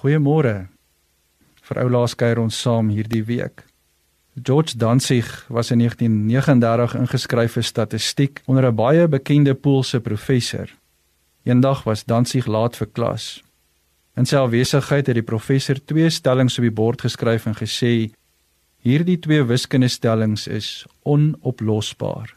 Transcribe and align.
Goeiemôre. 0.00 0.70
Vir 1.60 1.78
ou 1.82 1.90
laas 1.92 2.14
kuier 2.16 2.38
ons 2.40 2.56
saam 2.56 2.88
hierdie 2.88 3.20
week. 3.28 3.66
George 4.32 4.78
Danzig 4.80 5.28
was 5.52 5.68
in 5.74 5.82
1939 5.84 6.94
ingeskryf 7.02 7.58
vir 7.58 7.66
statistiek 7.68 8.40
onder 8.48 8.64
'n 8.70 8.76
baie 8.76 9.08
bekende 9.08 9.54
Poolse 9.54 10.00
professor. 10.00 10.72
Eendag 11.44 11.84
was 11.84 12.04
Danzig 12.04 12.46
laat 12.46 12.76
vir 12.76 12.86
klas. 12.86 13.42
In 14.16 14.24
sy 14.24 14.36
afwesigheid 14.36 15.06
het 15.06 15.14
die 15.14 15.30
professor 15.32 15.76
twee 15.84 16.10
stellings 16.10 16.58
op 16.58 16.62
die 16.62 16.78
bord 16.80 17.00
geskryf 17.02 17.46
en 17.46 17.54
gesê: 17.54 18.10
"Hierdie 18.82 19.18
twee 19.18 19.44
wiskundestellings 19.44 20.46
is 20.46 20.86
onoplosbaar." 21.02 22.36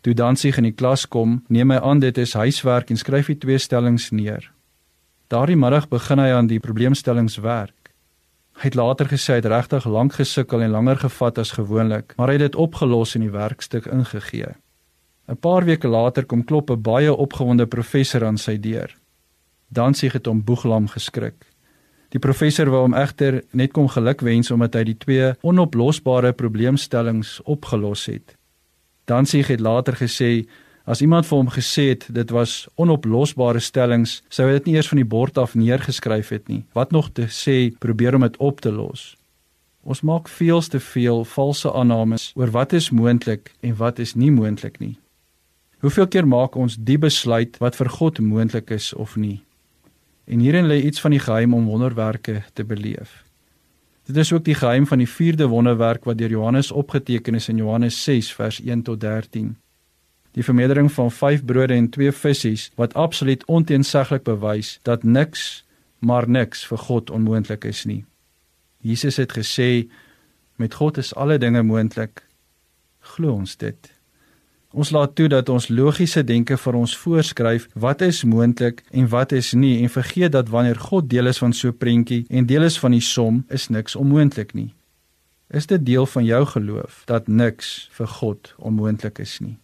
Toe 0.00 0.14
Danzig 0.14 0.56
in 0.56 0.64
die 0.64 0.74
klas 0.74 1.06
kom, 1.06 1.44
neem 1.48 1.70
hy 1.70 1.76
aan 1.76 2.00
dit 2.00 2.18
is 2.18 2.32
huiswerk 2.32 2.90
en 2.90 2.96
skryf 2.96 3.26
die 3.26 3.38
twee 3.38 3.58
stellings 3.58 4.10
neer. 4.10 4.50
Daardie 5.30 5.54
middag 5.54 5.84
begin 5.86 6.18
hy 6.18 6.32
aan 6.34 6.48
die 6.50 6.58
probleemstellings 6.58 7.36
werk. 7.44 7.92
Hy 8.58 8.64
het 8.66 8.74
later 8.74 9.06
gesê 9.06 9.36
hy 9.36 9.38
het 9.38 9.48
regtig 9.52 9.84
lank 9.86 10.16
gesukkel 10.18 10.64
en 10.64 10.72
langer 10.74 10.98
gevat 11.04 11.36
as 11.38 11.52
gewoonlik, 11.54 12.16
maar 12.18 12.32
hy 12.32 12.34
het 12.34 12.48
dit 12.48 12.56
opgelos 12.58 13.14
en 13.14 13.22
die 13.22 13.30
werkstuk 13.30 13.86
ingegee. 13.86 14.56
'n 15.30 15.38
Paar 15.38 15.64
weke 15.64 15.86
later 15.88 16.26
kom 16.26 16.42
klop 16.42 16.70
'n 16.70 16.82
baie 16.82 17.14
opgewonde 17.14 17.66
professor 17.66 18.24
aan 18.26 18.38
sy 18.38 18.56
deur. 18.58 18.90
Dansie 19.68 20.10
het 20.10 20.26
hom 20.26 20.42
boeglam 20.42 20.88
geskrik. 20.88 21.46
Die 22.10 22.18
professor 22.18 22.66
wou 22.66 22.80
hom 22.82 22.94
egter 22.94 23.44
net 23.52 23.72
kom 23.72 23.88
gelukwens 23.88 24.50
omdat 24.50 24.74
hy 24.74 24.84
die 24.84 24.98
twee 24.98 25.34
onoplosbare 25.42 26.32
probleemstellings 26.32 27.40
opgelos 27.44 28.06
het. 28.06 28.34
Dansie 29.04 29.44
het 29.44 29.60
later 29.60 29.94
gesê 29.94 30.48
As 30.88 31.02
iemand 31.04 31.26
vir 31.28 31.36
hom 31.36 31.50
gesê 31.52 31.90
het 31.92 32.06
dit 32.08 32.30
was 32.32 32.64
onoplosbare 32.80 33.60
stellings, 33.60 34.20
sou 34.32 34.46
hy 34.48 34.56
dit 34.56 34.70
nie 34.70 34.76
eers 34.78 34.88
van 34.88 35.00
die 35.02 35.08
bord 35.08 35.38
af 35.38 35.54
neergeskryf 35.54 36.32
het 36.32 36.48
nie. 36.48 36.64
Wat 36.72 36.92
nog 36.92 37.10
te 37.12 37.28
sê 37.28 37.70
probeer 37.78 38.16
om 38.16 38.24
dit 38.24 38.38
op 38.40 38.60
te 38.64 38.72
los. 38.72 39.14
Ons 39.84 40.00
maak 40.04 40.28
veel 40.28 40.60
te 40.60 40.80
veel 40.80 41.24
valse 41.24 41.72
aannames 41.72 42.32
oor 42.36 42.52
wat 42.56 42.72
is 42.72 42.90
moontlik 42.90 43.52
en 43.60 43.76
wat 43.76 43.98
is 43.98 44.14
nie 44.14 44.30
moontlik 44.32 44.80
nie. 44.80 44.96
Hoeveel 45.80 46.08
keer 46.08 46.26
maak 46.28 46.56
ons 46.56 46.76
die 46.76 46.98
besluit 47.00 47.56
wat 47.60 47.76
vir 47.76 47.88
God 47.88 48.20
moontlik 48.20 48.70
is 48.70 48.92
of 48.92 49.16
nie? 49.16 49.40
En 50.28 50.40
hierin 50.40 50.68
lê 50.68 50.82
iets 50.84 51.00
van 51.00 51.16
die 51.16 51.22
geheim 51.22 51.54
om 51.56 51.66
wonderwerke 51.66 52.42
te 52.52 52.64
beleef. 52.64 53.24
Dit 54.06 54.16
is 54.16 54.32
ook 54.32 54.44
die 54.44 54.54
geheim 54.54 54.86
van 54.86 54.98
die 54.98 55.08
vierde 55.08 55.48
wonderwerk 55.48 56.04
wat 56.04 56.18
deur 56.18 56.30
Johannes 56.30 56.72
opgeteken 56.72 57.34
is 57.34 57.48
in 57.48 57.56
Johannes 57.56 58.04
6 58.04 58.32
vers 58.34 58.60
1 58.60 58.82
tot 58.82 59.00
13 59.00 59.56
die 60.32 60.44
vermeerdering 60.44 60.92
van 60.92 61.10
5 61.10 61.44
brode 61.44 61.74
en 61.74 61.88
2 61.90 62.12
visse 62.12 62.70
wat 62.74 62.94
absoluut 62.94 63.44
onteenseglik 63.44 64.22
bewys 64.22 64.78
dat 64.82 65.02
niks 65.02 65.64
maar 65.98 66.28
niks 66.28 66.64
vir 66.66 66.78
God 66.78 67.10
onmoontlik 67.10 67.64
is 67.64 67.84
nie. 67.84 68.04
Jesus 68.80 69.16
het 69.16 69.32
gesê 69.36 69.88
met 70.56 70.74
God 70.74 70.96
is 70.96 71.14
alle 71.14 71.38
dinge 71.38 71.62
moontlik. 71.62 72.22
Glo 73.00 73.32
ons 73.32 73.56
dit. 73.56 73.90
Ons 74.70 74.92
laat 74.94 75.14
toe 75.18 75.26
dat 75.28 75.48
ons 75.48 75.68
logiese 75.68 76.22
denke 76.24 76.56
vir 76.56 76.76
ons 76.78 76.96
voorskryf 76.96 77.66
wat 77.74 78.02
is 78.06 78.22
moontlik 78.24 78.84
en 78.90 79.08
wat 79.10 79.32
is 79.32 79.52
nie 79.52 79.80
en 79.82 79.90
vergeet 79.90 80.32
dat 80.32 80.48
wanneer 80.48 80.78
God 80.78 81.08
deel 81.10 81.26
is 81.26 81.42
van 81.42 81.52
so 81.52 81.68
'n 81.68 81.76
prentjie 81.76 82.24
en 82.30 82.46
deel 82.46 82.62
is 82.62 82.78
van 82.78 82.92
die 82.92 83.00
som, 83.00 83.44
is 83.48 83.68
niks 83.68 83.96
onmoontlik 83.96 84.54
nie. 84.54 84.74
Is 85.50 85.66
dit 85.66 85.86
deel 85.86 86.06
van 86.06 86.24
jou 86.24 86.46
geloof 86.46 87.02
dat 87.06 87.28
niks 87.28 87.88
vir 87.92 88.06
God 88.06 88.54
onmoontlik 88.58 89.18
is 89.18 89.40
nie? 89.40 89.58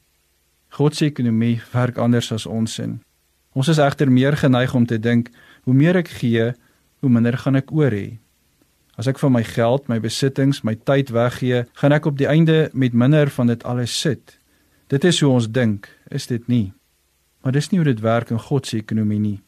God 0.77 0.96
se 0.96 1.06
ekonomie 1.08 1.56
werk 1.72 1.96
anders 1.96 2.28
as 2.34 2.44
ons 2.44 2.74
sin. 2.77 2.98
Ons 3.56 3.70
is 3.72 3.78
egter 3.80 4.10
meer 4.12 4.36
geneig 4.36 4.74
om 4.77 4.84
te 4.84 4.98
dink, 5.00 5.30
hoe 5.64 5.72
meer 5.72 5.96
ek 6.02 6.10
gee, 6.18 6.50
hoe 7.00 7.10
minder 7.12 7.38
gaan 7.41 7.56
ek 7.56 7.72
oor 7.72 7.94
hê. 7.96 8.18
As 9.00 9.08
ek 9.08 9.16
van 9.22 9.33
my 9.33 9.42
geld, 9.44 9.88
my 9.88 9.96
besittings, 10.05 10.60
my 10.68 10.74
tyd 10.77 11.14
weggee, 11.16 11.64
gaan 11.80 11.96
ek 11.96 12.08
op 12.10 12.18
die 12.20 12.28
einde 12.28 12.68
met 12.77 12.92
minder 12.92 13.33
van 13.33 13.48
dit 13.48 13.64
alles 13.64 13.94
sit. 13.96 14.36
Dit 14.92 15.05
is 15.08 15.23
hoe 15.24 15.33
ons 15.33 15.48
dink, 15.48 15.89
is 16.12 16.28
dit 16.28 16.45
nie? 16.52 16.74
Maar 17.40 17.56
dis 17.56 17.70
nie 17.72 17.80
hoe 17.80 17.89
dit 17.89 18.05
werk 18.05 18.34
in 18.34 18.42
God 18.42 18.68
se 18.68 18.77
ekonomie 18.83 19.20
nie. 19.20 19.39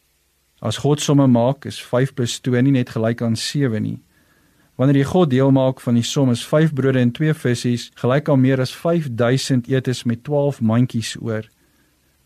As 0.65 0.81
God 0.81 1.01
somme 1.01 1.27
maak, 1.29 1.69
is 1.69 1.77
5 1.77 2.15
+ 2.17 2.41
2 2.41 2.61
nie 2.65 2.73
net 2.73 2.89
gelyk 2.89 3.21
aan 3.21 3.37
7 3.37 3.83
nie. 3.83 3.99
Wanneer 4.79 5.01
jy 5.01 5.07
God 5.09 5.29
deel 5.33 5.49
maak 5.51 5.81
van 5.83 5.97
die 5.99 6.05
som 6.07 6.29
is 6.31 6.45
5 6.47 6.71
brode 6.71 7.01
en 7.03 7.09
2 7.11 7.33
visse, 7.35 7.89
gelyk 7.99 8.29
aan 8.31 8.39
meer 8.39 8.61
as 8.63 8.71
5000 8.71 9.67
etes 9.67 10.05
met 10.07 10.23
12 10.23 10.61
mandjies 10.63 11.17
oor. 11.19 11.43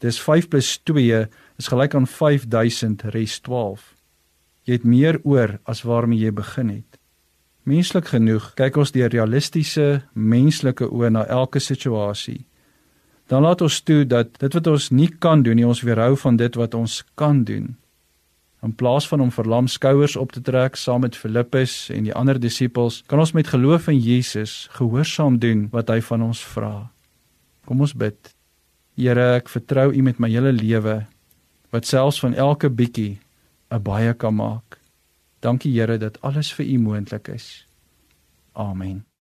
Dis 0.06 0.20
5 0.22 0.52
+ 0.62 0.86
2 0.86 1.24
is 1.58 1.68
gelyk 1.68 1.96
aan 1.96 2.06
5000 2.06 3.02
res 3.16 3.40
12. 3.42 3.96
Jy 4.70 4.74
het 4.78 4.86
meer 4.86 5.18
oor 5.24 5.58
as 5.66 5.82
waarmee 5.82 6.20
jy 6.20 6.32
begin 6.32 6.70
het. 6.70 7.00
Menslik 7.66 8.12
genoeg 8.12 8.54
kyk 8.54 8.78
ons 8.78 8.92
deur 8.92 9.10
realistiese 9.10 10.04
menslike 10.14 10.86
oë 10.86 11.10
na 11.10 11.26
elke 11.26 11.60
situasie. 11.60 12.46
Dan 13.28 13.42
laat 13.42 13.62
ons 13.62 13.82
toe 13.82 14.04
dat 14.06 14.38
dit 14.38 14.54
wat 14.54 14.68
ons 14.68 14.92
nie 14.92 15.10
kan 15.10 15.42
doen 15.42 15.56
nie 15.56 15.68
ons 15.68 15.82
weerhou 15.82 16.16
van 16.16 16.38
dit 16.38 16.56
wat 16.56 16.76
ons 16.76 17.04
kan 17.16 17.44
doen. 17.44 17.76
In 18.64 18.72
plaas 18.76 19.08
van 19.08 19.20
om 19.20 19.32
verlam 19.32 19.68
skouers 19.68 20.16
op 20.16 20.32
te 20.32 20.42
trek 20.42 20.78
saam 20.80 21.04
met 21.04 21.18
Filippus 21.20 21.90
en 21.92 22.06
die 22.08 22.14
ander 22.16 22.40
disippels, 22.40 23.02
kan 23.12 23.20
ons 23.20 23.34
met 23.36 23.50
geloof 23.52 23.90
in 23.92 24.00
Jesus 24.00 24.70
gehoorsaam 24.78 25.40
doen 25.44 25.68
wat 25.74 25.92
hy 25.92 26.00
van 26.02 26.24
ons 26.30 26.44
vra. 26.54 26.88
Kom 27.68 27.84
ons 27.84 27.96
bid. 27.96 28.32
Here, 28.96 29.34
ek 29.42 29.52
vertrou 29.52 29.90
U 29.92 30.02
met 30.06 30.20
my 30.20 30.32
hele 30.32 30.56
lewe 30.56 31.02
wat 31.74 31.90
selfs 31.90 32.22
van 32.24 32.38
elke 32.38 32.70
bietjie 32.70 33.20
'n 33.72 33.84
baie 33.84 34.14
kan 34.14 34.36
maak. 34.36 34.80
Dankie 35.42 35.74
Here 35.74 35.98
dat 35.98 36.22
alles 36.22 36.54
vir 36.54 36.66
U 36.66 36.78
moontlik 36.80 37.28
is. 37.28 37.68
Amen. 38.54 39.13